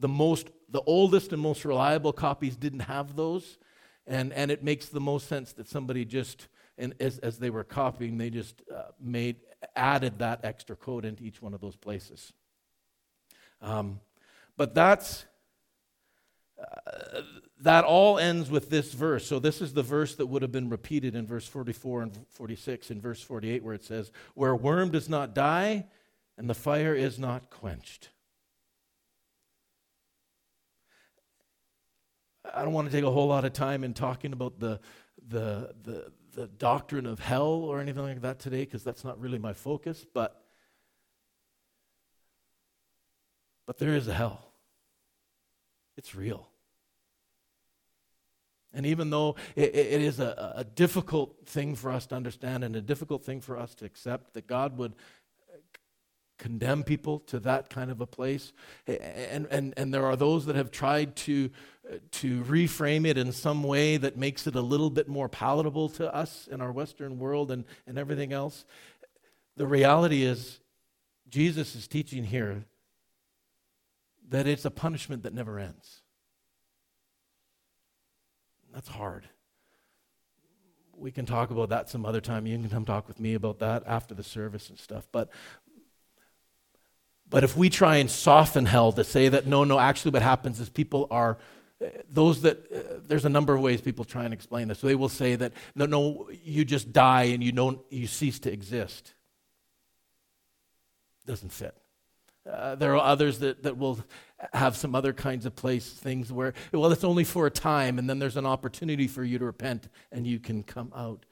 [0.01, 3.59] the most the oldest and most reliable copies didn't have those
[4.07, 7.65] and and it makes the most sense that somebody just and as, as they were
[7.65, 9.37] copying they just uh, made
[9.77, 12.33] added that extra code into each one of those places
[13.63, 14.01] um,
[14.57, 15.27] but that's
[16.59, 17.23] uh,
[17.63, 19.27] that all ends with this verse.
[19.27, 22.91] So, this is the verse that would have been repeated in verse 44 and 46,
[22.91, 25.87] in verse 48, where it says, Where worm does not die
[26.39, 28.09] and the fire is not quenched.
[32.55, 34.81] I don't want to take a whole lot of time in talking about the,
[35.29, 39.39] the, the, the doctrine of hell or anything like that today because that's not really
[39.39, 40.43] my focus, but,
[43.67, 44.53] but there is a hell.
[45.97, 46.49] It's real.
[48.73, 52.77] And even though it, it is a, a, difficult thing for us to understand and
[52.77, 54.95] a difficult thing for us to accept that God would
[56.41, 58.53] condemn people to that kind of a place,
[58.87, 61.51] and, and, and there are those that have tried to,
[62.11, 66.13] to reframe it in some way that makes it a little bit more palatable to
[66.15, 68.65] us in our Western world and, and everything else,
[69.57, 70.61] the reality is
[71.29, 72.65] Jesus is teaching here
[74.31, 76.01] that it's a punishment that never ends.
[78.73, 79.29] That's hard.
[80.97, 82.47] We can talk about that some other time.
[82.47, 85.09] You can come talk with me about that after the service and stuff.
[85.11, 85.31] But
[87.31, 90.61] but if we try and soften hell to say that no, no, actually what happens
[90.61, 91.39] is people are
[92.11, 94.81] those that uh, there's a number of ways people try and explain this.
[94.81, 98.39] So they will say that no, no, you just die and you don't you cease
[98.41, 99.15] to exist.
[101.27, 101.75] Doesn't fit.
[102.51, 104.01] Uh, there are others that, that will
[104.53, 108.09] have some other kinds of place things where, well, it's only for a time, and
[108.09, 111.25] then there's an opportunity for you to repent and you can come out.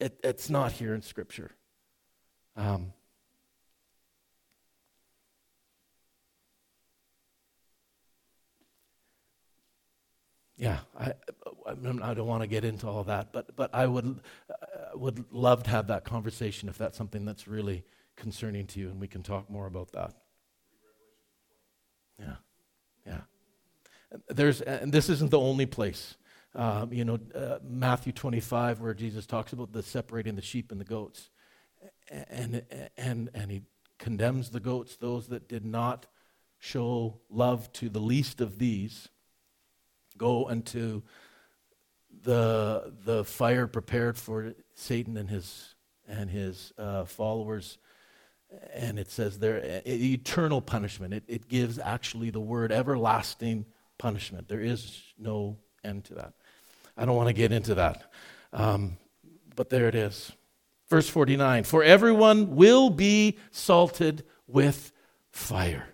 [0.00, 1.52] It, it's not here in Scripture.
[2.56, 2.92] Um,
[10.62, 11.12] yeah, I,
[11.66, 11.74] I
[12.14, 15.70] don't want to get into all that, but, but I would, uh, would love to
[15.70, 17.82] have that conversation if that's something that's really
[18.14, 20.14] concerning to you, and we can talk more about that.
[22.16, 22.36] Yeah,
[23.04, 23.20] yeah.
[24.28, 26.14] There's, and this isn't the only place.
[26.54, 30.80] Um, you know, uh, Matthew 25, where Jesus talks about the separating the sheep and
[30.80, 31.30] the goats,
[32.08, 32.62] and
[32.96, 33.62] and and he
[33.98, 36.06] condemns the goats, those that did not
[36.60, 39.08] show love to the least of these.
[40.16, 41.02] Go unto
[42.22, 45.74] the the fire prepared for Satan and his
[46.06, 47.78] and his uh, followers
[48.74, 51.14] and it says there eternal punishment.
[51.14, 53.66] It, it gives actually the word everlasting
[53.98, 54.48] punishment.
[54.48, 56.32] There is no end to that.
[56.96, 58.10] I don't want to get into that,
[58.52, 58.98] um,
[59.56, 60.32] but there it is.
[60.88, 64.92] Verse 49 For everyone will be salted with
[65.30, 65.91] fire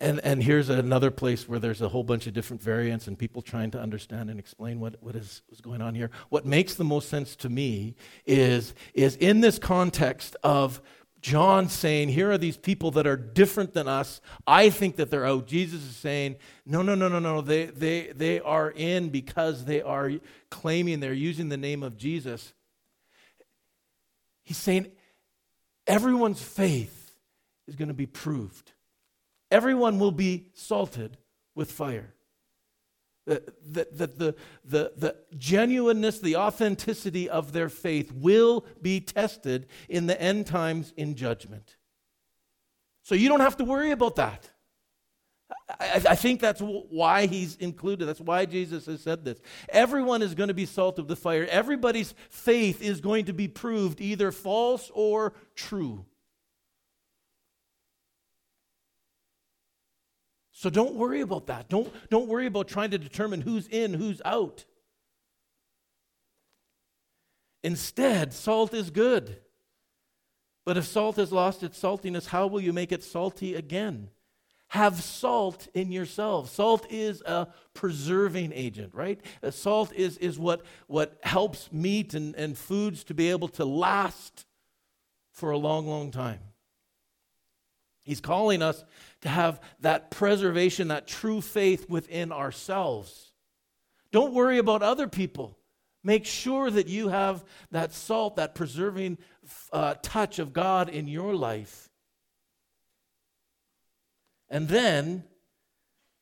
[0.00, 3.42] and, and here's another place where there's a whole bunch of different variants and people
[3.42, 6.10] trying to understand and explain what, what is what's going on here.
[6.28, 7.94] What makes the most sense to me
[8.26, 10.80] is, is in this context of
[11.24, 14.20] John saying, Here are these people that are different than us.
[14.46, 15.46] I think that they're out.
[15.46, 17.40] Jesus is saying, No, no, no, no, no.
[17.40, 20.12] They, they, they are in because they are
[20.50, 22.52] claiming they're using the name of Jesus.
[24.42, 24.92] He's saying,
[25.86, 27.16] Everyone's faith
[27.66, 28.72] is going to be proved
[29.54, 31.16] everyone will be salted
[31.54, 32.12] with fire.
[33.26, 34.34] That the, the, the,
[34.64, 40.92] the, the genuineness, the authenticity of their faith will be tested in the end times
[40.96, 41.76] in judgment.
[43.04, 44.50] So you don't have to worry about that.
[45.68, 48.06] I, I, think that's why he's included.
[48.06, 49.38] That's why Jesus has said this.
[49.68, 51.46] Everyone is going to be salted with fire.
[51.48, 56.06] Everybody's faith is going to be proved either false or true.
[60.56, 61.68] So don't worry about that.
[61.68, 64.64] Don't, don't worry about trying to determine who's in, who's out.
[67.64, 69.38] Instead, salt is good.
[70.64, 74.10] But if salt has lost its saltiness, how will you make it salty again?
[74.68, 76.52] Have salt in yourselves.
[76.52, 79.20] Salt is a preserving agent, right?
[79.42, 83.64] Uh, salt is, is what, what helps meat and, and foods to be able to
[83.64, 84.46] last
[85.32, 86.40] for a long, long time.
[88.04, 88.84] He's calling us
[89.22, 93.32] to have that preservation, that true faith within ourselves.
[94.12, 95.58] Don't worry about other people.
[96.04, 99.16] Make sure that you have that salt, that preserving
[99.72, 101.88] uh, touch of God in your life.
[104.50, 105.24] And then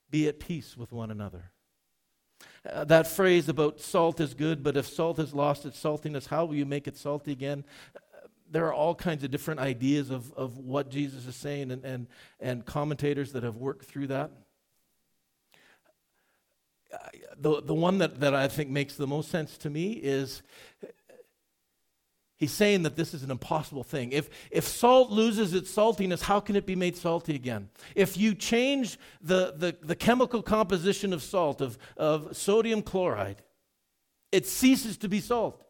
[0.09, 1.51] be at peace with one another.
[2.65, 6.45] Uh, that phrase about salt is good, but if salt has lost its saltiness, how
[6.45, 7.65] will you make it salty again?
[8.53, 12.07] There are all kinds of different ideas of, of what Jesus is saying and, and,
[12.39, 14.31] and commentators that have worked through that.
[17.39, 20.43] The, the one that, that I think makes the most sense to me is
[22.37, 24.13] he's saying that this is an impossible thing.
[24.13, 27.71] If, if salt loses its saltiness, how can it be made salty again?
[27.95, 33.43] If you change the, the, the chemical composition of salt, of, of sodium chloride,
[34.31, 35.65] it ceases to be salt.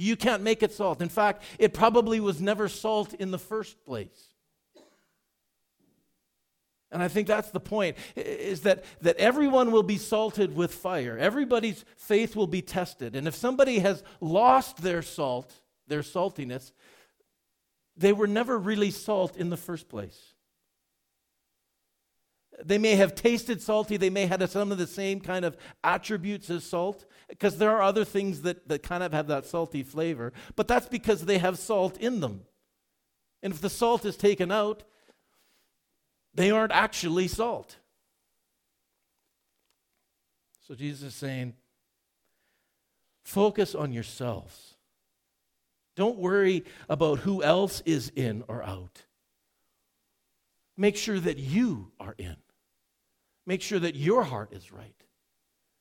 [0.00, 1.02] You can't make it salt.
[1.02, 4.28] In fact, it probably was never salt in the first place.
[6.90, 11.18] And I think that's the point is that, that everyone will be salted with fire.
[11.18, 13.14] Everybody's faith will be tested.
[13.14, 15.52] And if somebody has lost their salt,
[15.86, 16.72] their saltiness,
[17.96, 20.29] they were never really salt in the first place.
[22.62, 25.56] They may have tasted salty, they may have had some of the same kind of
[25.82, 29.82] attributes as salt, because there are other things that, that kind of have that salty
[29.82, 32.42] flavor, but that's because they have salt in them.
[33.42, 34.82] And if the salt is taken out,
[36.34, 37.76] they aren't actually salt.
[40.66, 41.54] So Jesus is saying,
[43.24, 44.74] focus on yourselves.
[45.96, 49.02] Don't worry about who else is in or out.
[50.80, 52.36] Make sure that you are in.
[53.44, 54.94] Make sure that your heart is right.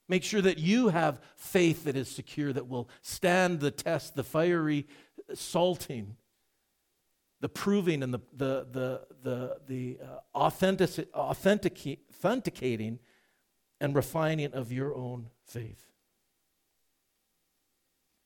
[0.10, 4.26] Make sure that you have faith that is secure, that will stand the test, the
[4.26, 4.88] fiery
[5.34, 6.18] salting,
[7.40, 13.00] the proving, and the, the, the, the, the uh, authentic, authenticating
[13.80, 15.94] and refining of your own faith.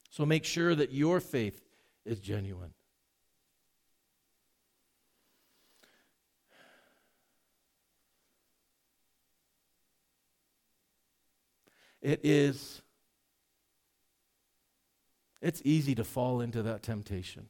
[0.09, 1.61] So make sure that your faith
[2.03, 2.74] is genuine.
[12.04, 12.82] It is
[15.41, 17.49] it's easy to fall into that temptation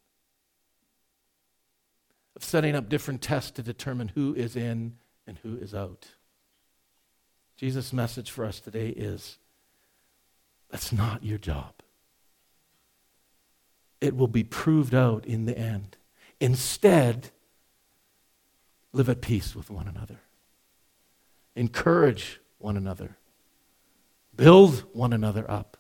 [2.36, 4.96] of setting up different tests to determine who is in
[5.28, 6.08] and who is out.
[7.56, 9.38] Jesus' message for us today is
[10.70, 11.74] that's not your job.
[14.02, 15.98] It will be proved out in the end.
[16.40, 17.30] Instead,
[18.92, 20.20] live at peace with one another,
[21.56, 23.18] encourage one another,
[24.36, 25.78] build one another up.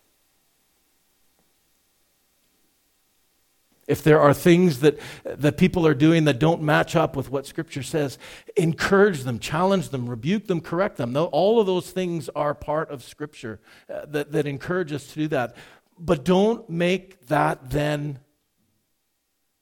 [3.86, 7.46] If there are things that, that people are doing that don't match up with what
[7.46, 8.18] Scripture says,
[8.56, 11.18] encourage them, challenge them, rebuke them, correct them.
[11.18, 13.60] All of those things are part of Scripture
[13.94, 15.58] uh, that, that encourage us to do that.
[16.00, 18.20] But don't make that then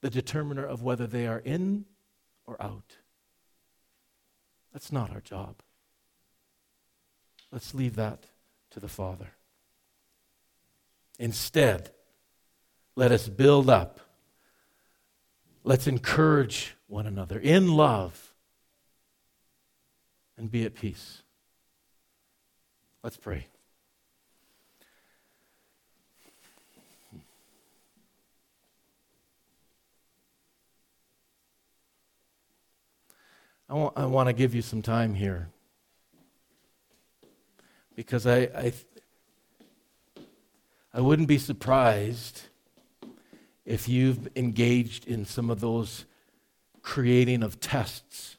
[0.02, 1.84] the determiner of whether they are in
[2.46, 2.98] or out.
[4.72, 5.56] That's not our job.
[7.50, 8.26] Let's leave that
[8.72, 9.32] to the Father.
[11.18, 11.90] Instead,
[12.96, 14.00] let us build up
[15.64, 18.34] Let's encourage one another in love
[20.36, 21.22] and be at peace.
[23.04, 23.46] Let's pray.
[33.68, 35.48] I want, I want to give you some time here
[37.94, 38.72] because I, I,
[40.94, 42.42] I wouldn't be surprised
[43.64, 46.04] if you've engaged in some of those
[46.82, 48.36] creating of tests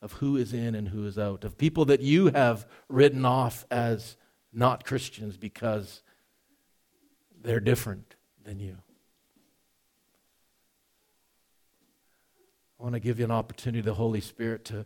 [0.00, 3.64] of who is in and who is out, of people that you have written off
[3.70, 4.16] as
[4.52, 6.02] not Christians because
[7.42, 8.76] they're different than you.
[12.78, 14.84] I want to give you an opportunity, the Holy Spirit, to,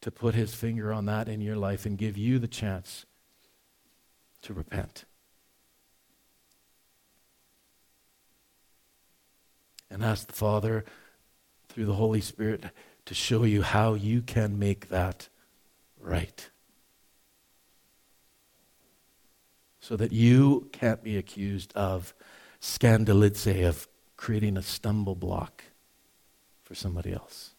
[0.00, 3.06] to put his finger on that in your life and give you the chance
[4.42, 5.04] to repent.
[9.90, 10.84] and ask the Father
[11.68, 12.64] through the Holy Spirit
[13.06, 15.28] to show you how you can make that
[16.00, 16.48] right.
[19.80, 22.14] So that you can't be accused of
[22.60, 25.64] scandalize, of creating a stumble block
[26.62, 27.50] for somebody else.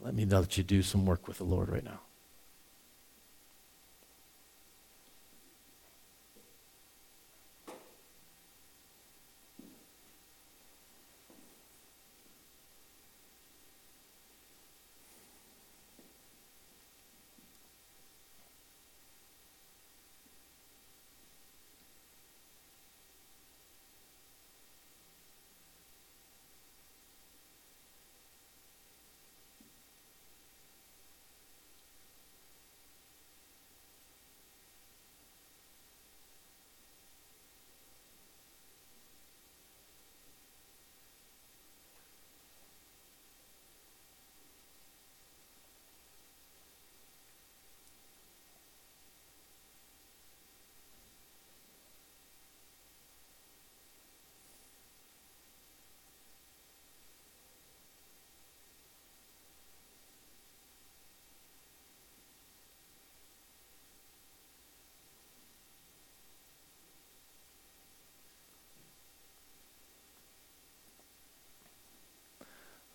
[0.00, 2.00] Let me know that you do some work with the Lord right now.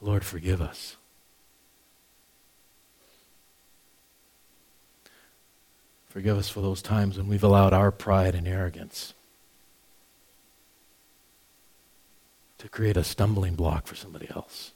[0.05, 0.95] Lord, forgive us.
[6.07, 9.15] Forgive us for those times when we've allowed our pride and arrogance
[12.59, 14.73] to create a stumbling block for somebody else.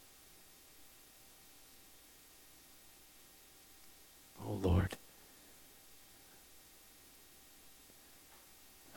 [4.44, 4.98] Oh Lord.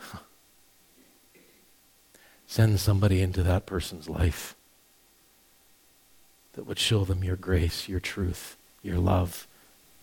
[2.46, 4.56] Send somebody into that person's life
[6.54, 9.46] that would show them your grace, your truth, your love,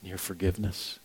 [0.02, 1.00] your forgiveness.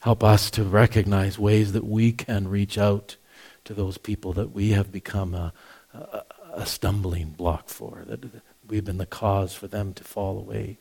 [0.00, 3.16] Help us to recognize ways that we can reach out
[3.64, 5.52] to those people that we have become a,
[5.92, 6.22] a,
[6.54, 8.20] a stumbling block for, that
[8.68, 10.78] we've been the cause for them to fall away.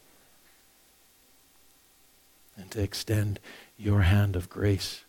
[2.57, 3.39] And to extend
[3.77, 5.03] your hand of grace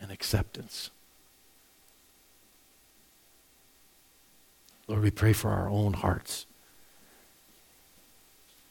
[0.00, 0.90] and acceptance.
[4.92, 6.44] Lord, we pray for our own hearts.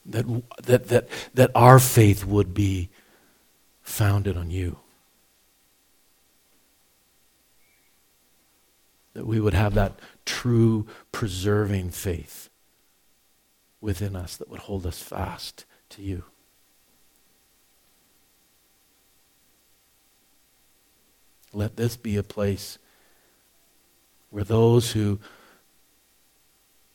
[0.05, 0.27] That,
[0.61, 2.89] that, that, that our faith would be
[3.81, 4.77] founded on you.
[9.15, 12.51] That we would have that true preserving faith
[13.81, 16.23] within us that would hold us fast to you.
[21.51, 22.77] Let this be a place
[24.29, 25.19] where those who,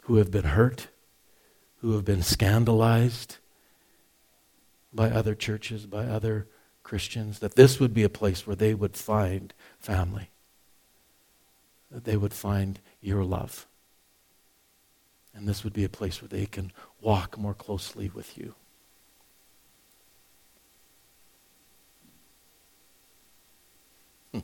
[0.07, 0.87] who have been hurt,
[1.79, 3.39] who have been scandalized
[4.93, 6.47] by other churches, by other
[6.85, 10.31] Christians, that this would be a place where they would find family,
[11.91, 13.67] that they would find your love.
[15.35, 18.55] And this would be a place where they can walk more closely with you.
[24.31, 24.41] Hmm.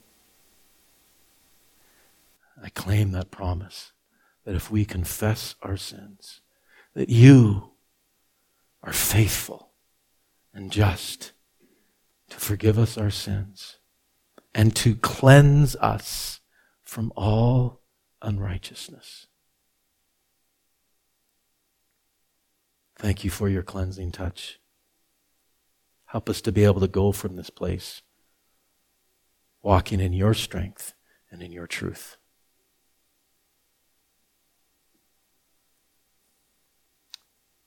[2.61, 3.93] I claim that promise
[4.45, 6.41] that if we confess our sins,
[6.95, 7.73] that you
[8.83, 9.71] are faithful
[10.53, 11.33] and just
[12.29, 13.79] to forgive us our sins
[14.55, 16.41] and to cleanse us
[16.83, 17.81] from all
[18.21, 19.27] unrighteousness.
[22.97, 24.61] Thank you for your cleansing touch.
[26.07, 28.03] Help us to be able to go from this place
[29.63, 30.95] walking in your strength
[31.31, 32.17] and in your truth.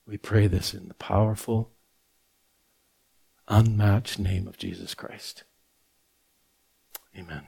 [0.06, 1.72] We pray this in the powerful,
[3.48, 5.42] unmatched name of Jesus Christ.
[7.16, 7.46] Amen.